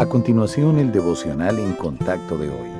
A 0.00 0.06
continuación, 0.06 0.78
el 0.78 0.92
devocional 0.92 1.58
en 1.58 1.74
contacto 1.74 2.38
de 2.38 2.48
hoy. 2.48 2.70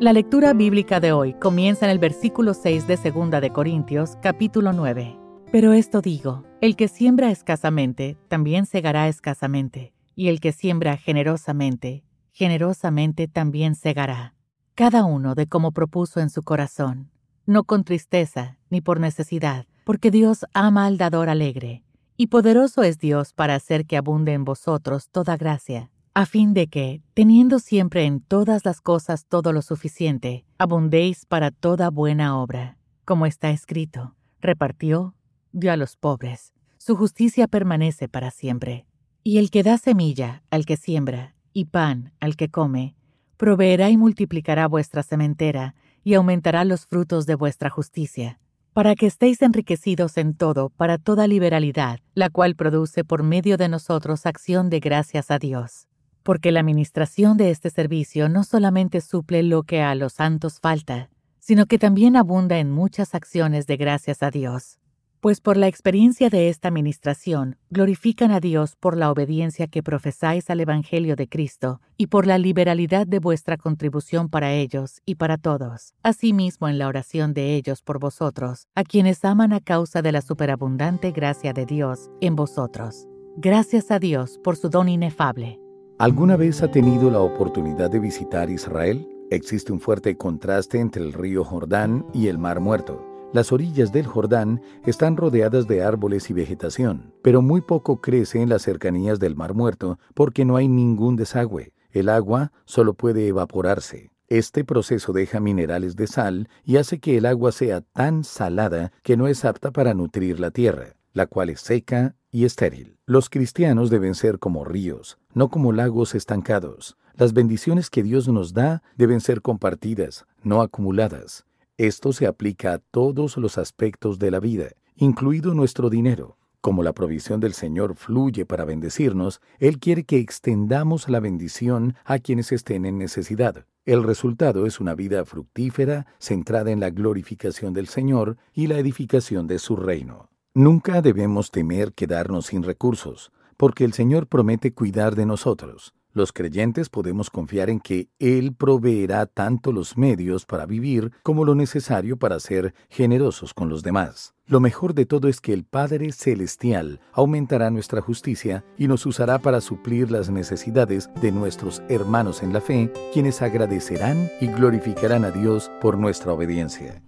La 0.00 0.12
lectura 0.12 0.52
bíblica 0.52 1.00
de 1.00 1.10
hoy 1.10 1.32
comienza 1.32 1.86
en 1.86 1.90
el 1.90 1.98
versículo 1.98 2.52
6 2.52 2.86
de 2.86 2.98
2 2.98 3.30
de 3.40 3.48
Corintios, 3.48 4.18
capítulo 4.20 4.74
9. 4.74 5.18
Pero 5.50 5.72
esto 5.72 6.02
digo, 6.02 6.44
el 6.60 6.76
que 6.76 6.88
siembra 6.88 7.30
escasamente, 7.30 8.18
también 8.28 8.66
segará 8.66 9.08
escasamente, 9.08 9.94
y 10.14 10.28
el 10.28 10.40
que 10.40 10.52
siembra 10.52 10.98
generosamente, 10.98 12.04
generosamente 12.32 13.28
también 13.28 13.74
segará. 13.74 14.34
Cada 14.74 15.06
uno 15.06 15.34
de 15.34 15.46
como 15.46 15.72
propuso 15.72 16.20
en 16.20 16.28
su 16.28 16.42
corazón, 16.42 17.10
no 17.46 17.64
con 17.64 17.82
tristeza 17.82 18.58
ni 18.68 18.82
por 18.82 19.00
necesidad, 19.00 19.64
porque 19.84 20.10
Dios 20.10 20.44
ama 20.52 20.84
al 20.84 20.98
dador 20.98 21.30
alegre, 21.30 21.82
y 22.18 22.26
poderoso 22.26 22.82
es 22.82 22.98
Dios 22.98 23.32
para 23.32 23.54
hacer 23.54 23.86
que 23.86 23.96
abunde 23.96 24.34
en 24.34 24.44
vosotros 24.44 25.08
toda 25.08 25.38
gracia 25.38 25.88
a 26.14 26.26
fin 26.26 26.52
de 26.52 26.66
que, 26.66 27.00
teniendo 27.14 27.58
siempre 27.58 28.04
en 28.04 28.20
todas 28.20 28.66
las 28.66 28.82
cosas 28.82 29.24
todo 29.26 29.52
lo 29.52 29.62
suficiente, 29.62 30.44
abundéis 30.58 31.24
para 31.24 31.50
toda 31.50 31.88
buena 31.88 32.38
obra, 32.38 32.76
como 33.06 33.24
está 33.24 33.50
escrito, 33.50 34.14
repartió, 34.40 35.14
dio 35.52 35.72
a 35.72 35.78
los 35.78 35.96
pobres, 35.96 36.52
su 36.76 36.96
justicia 36.96 37.48
permanece 37.48 38.08
para 38.08 38.30
siempre. 38.30 38.84
Y 39.24 39.38
el 39.38 39.50
que 39.50 39.62
da 39.62 39.78
semilla 39.78 40.42
al 40.50 40.66
que 40.66 40.76
siembra, 40.76 41.34
y 41.54 41.66
pan 41.66 42.12
al 42.20 42.36
que 42.36 42.50
come, 42.50 42.94
proveerá 43.38 43.88
y 43.88 43.96
multiplicará 43.96 44.68
vuestra 44.68 45.02
sementera, 45.02 45.74
y 46.04 46.12
aumentará 46.12 46.66
los 46.66 46.86
frutos 46.86 47.24
de 47.24 47.36
vuestra 47.36 47.70
justicia, 47.70 48.38
para 48.74 48.96
que 48.96 49.06
estéis 49.06 49.40
enriquecidos 49.40 50.18
en 50.18 50.34
todo 50.34 50.68
para 50.70 50.98
toda 50.98 51.26
liberalidad, 51.26 52.00
la 52.14 52.28
cual 52.28 52.54
produce 52.54 53.02
por 53.02 53.22
medio 53.22 53.56
de 53.56 53.70
nosotros 53.70 54.26
acción 54.26 54.68
de 54.68 54.80
gracias 54.80 55.30
a 55.30 55.38
Dios 55.38 55.86
porque 56.22 56.52
la 56.52 56.60
administración 56.60 57.36
de 57.36 57.50
este 57.50 57.70
servicio 57.70 58.28
no 58.28 58.44
solamente 58.44 59.00
suple 59.00 59.42
lo 59.42 59.62
que 59.62 59.82
a 59.82 59.94
los 59.94 60.14
santos 60.14 60.60
falta, 60.60 61.10
sino 61.38 61.66
que 61.66 61.78
también 61.78 62.16
abunda 62.16 62.58
en 62.58 62.70
muchas 62.70 63.14
acciones 63.14 63.66
de 63.66 63.76
gracias 63.76 64.22
a 64.22 64.30
Dios. 64.30 64.78
Pues 65.22 65.40
por 65.40 65.56
la 65.56 65.68
experiencia 65.68 66.30
de 66.30 66.48
esta 66.48 66.66
administración 66.66 67.56
glorifican 67.70 68.32
a 68.32 68.40
Dios 68.40 68.74
por 68.74 68.96
la 68.96 69.08
obediencia 69.08 69.68
que 69.68 69.80
profesáis 69.80 70.50
al 70.50 70.58
Evangelio 70.58 71.14
de 71.14 71.28
Cristo 71.28 71.80
y 71.96 72.08
por 72.08 72.26
la 72.26 72.38
liberalidad 72.38 73.06
de 73.06 73.20
vuestra 73.20 73.56
contribución 73.56 74.28
para 74.28 74.52
ellos 74.52 75.00
y 75.06 75.14
para 75.14 75.38
todos, 75.38 75.94
asimismo 76.02 76.68
en 76.68 76.78
la 76.78 76.88
oración 76.88 77.34
de 77.34 77.54
ellos 77.54 77.82
por 77.82 78.00
vosotros, 78.00 78.66
a 78.74 78.82
quienes 78.82 79.24
aman 79.24 79.52
a 79.52 79.60
causa 79.60 80.02
de 80.02 80.10
la 80.10 80.22
superabundante 80.22 81.12
gracia 81.12 81.52
de 81.52 81.66
Dios 81.66 82.10
en 82.20 82.34
vosotros. 82.34 83.06
Gracias 83.36 83.92
a 83.92 84.00
Dios 84.00 84.40
por 84.42 84.56
su 84.56 84.70
don 84.70 84.88
inefable 84.88 85.61
¿Alguna 86.02 86.34
vez 86.34 86.64
ha 86.64 86.68
tenido 86.68 87.12
la 87.12 87.20
oportunidad 87.20 87.88
de 87.88 88.00
visitar 88.00 88.50
Israel? 88.50 89.08
Existe 89.30 89.72
un 89.72 89.78
fuerte 89.78 90.16
contraste 90.16 90.80
entre 90.80 91.00
el 91.00 91.12
río 91.12 91.44
Jordán 91.44 92.04
y 92.12 92.26
el 92.26 92.38
Mar 92.38 92.58
Muerto. 92.58 93.06
Las 93.32 93.52
orillas 93.52 93.92
del 93.92 94.06
Jordán 94.06 94.60
están 94.84 95.16
rodeadas 95.16 95.68
de 95.68 95.84
árboles 95.84 96.28
y 96.28 96.32
vegetación, 96.32 97.14
pero 97.22 97.40
muy 97.40 97.60
poco 97.60 98.00
crece 98.00 98.42
en 98.42 98.48
las 98.48 98.62
cercanías 98.62 99.20
del 99.20 99.36
Mar 99.36 99.54
Muerto 99.54 100.00
porque 100.12 100.44
no 100.44 100.56
hay 100.56 100.66
ningún 100.66 101.14
desagüe. 101.14 101.72
El 101.92 102.08
agua 102.08 102.50
solo 102.64 102.94
puede 102.94 103.28
evaporarse. 103.28 104.10
Este 104.26 104.64
proceso 104.64 105.12
deja 105.12 105.38
minerales 105.38 105.94
de 105.94 106.08
sal 106.08 106.48
y 106.64 106.78
hace 106.78 106.98
que 106.98 107.16
el 107.16 107.26
agua 107.26 107.52
sea 107.52 107.80
tan 107.80 108.24
salada 108.24 108.90
que 109.04 109.16
no 109.16 109.28
es 109.28 109.44
apta 109.44 109.70
para 109.70 109.94
nutrir 109.94 110.40
la 110.40 110.50
tierra, 110.50 110.96
la 111.12 111.26
cual 111.26 111.48
es 111.48 111.60
seca 111.60 112.16
y 112.32 112.44
estéril. 112.44 112.96
Los 113.06 113.30
cristianos 113.30 113.90
deben 113.90 114.16
ser 114.16 114.40
como 114.40 114.64
ríos, 114.64 115.18
no 115.34 115.50
como 115.50 115.70
lagos 115.70 116.16
estancados. 116.16 116.96
Las 117.14 117.34
bendiciones 117.34 117.90
que 117.90 118.02
Dios 118.02 118.26
nos 118.26 118.54
da 118.54 118.82
deben 118.96 119.20
ser 119.20 119.42
compartidas, 119.42 120.26
no 120.42 120.62
acumuladas. 120.62 121.44
Esto 121.76 122.12
se 122.12 122.26
aplica 122.26 122.72
a 122.72 122.78
todos 122.78 123.36
los 123.36 123.58
aspectos 123.58 124.18
de 124.18 124.30
la 124.30 124.40
vida, 124.40 124.70
incluido 124.96 125.54
nuestro 125.54 125.90
dinero. 125.90 126.38
Como 126.62 126.82
la 126.82 126.92
provisión 126.92 127.40
del 127.40 127.54
Señor 127.54 127.96
fluye 127.96 128.46
para 128.46 128.64
bendecirnos, 128.64 129.40
Él 129.58 129.78
quiere 129.78 130.04
que 130.04 130.18
extendamos 130.18 131.08
la 131.08 131.20
bendición 131.20 131.96
a 132.04 132.18
quienes 132.18 132.52
estén 132.52 132.86
en 132.86 132.98
necesidad. 132.98 133.66
El 133.84 134.04
resultado 134.04 134.64
es 134.64 134.78
una 134.78 134.94
vida 134.94 135.24
fructífera, 135.24 136.06
centrada 136.20 136.70
en 136.70 136.78
la 136.78 136.90
glorificación 136.90 137.72
del 137.72 137.88
Señor 137.88 138.36
y 138.54 138.68
la 138.68 138.78
edificación 138.78 139.48
de 139.48 139.58
su 139.58 139.74
reino. 139.74 140.31
Nunca 140.54 141.00
debemos 141.00 141.50
temer 141.50 141.94
quedarnos 141.94 142.48
sin 142.48 142.62
recursos, 142.62 143.32
porque 143.56 143.86
el 143.86 143.94
Señor 143.94 144.26
promete 144.26 144.74
cuidar 144.74 145.14
de 145.14 145.24
nosotros. 145.24 145.94
Los 146.12 146.30
creyentes 146.30 146.90
podemos 146.90 147.30
confiar 147.30 147.70
en 147.70 147.80
que 147.80 148.10
Él 148.18 148.54
proveerá 148.54 149.24
tanto 149.24 149.72
los 149.72 149.96
medios 149.96 150.44
para 150.44 150.66
vivir 150.66 151.10
como 151.22 151.46
lo 151.46 151.54
necesario 151.54 152.18
para 152.18 152.38
ser 152.38 152.74
generosos 152.90 153.54
con 153.54 153.70
los 153.70 153.82
demás. 153.82 154.34
Lo 154.44 154.60
mejor 154.60 154.92
de 154.92 155.06
todo 155.06 155.28
es 155.28 155.40
que 155.40 155.54
el 155.54 155.64
Padre 155.64 156.12
Celestial 156.12 157.00
aumentará 157.14 157.70
nuestra 157.70 158.02
justicia 158.02 158.62
y 158.76 158.88
nos 158.88 159.06
usará 159.06 159.38
para 159.38 159.62
suplir 159.62 160.10
las 160.10 160.28
necesidades 160.28 161.08
de 161.22 161.32
nuestros 161.32 161.82
hermanos 161.88 162.42
en 162.42 162.52
la 162.52 162.60
fe, 162.60 162.92
quienes 163.14 163.40
agradecerán 163.40 164.28
y 164.38 164.48
glorificarán 164.48 165.24
a 165.24 165.30
Dios 165.30 165.70
por 165.80 165.96
nuestra 165.96 166.34
obediencia. 166.34 167.02